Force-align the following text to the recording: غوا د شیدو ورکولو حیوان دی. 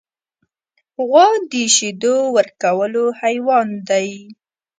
غوا 1.05 1.27
د 1.51 1.53
شیدو 1.75 2.15
ورکولو 2.35 3.03
حیوان 3.21 3.67
دی. 3.89 4.09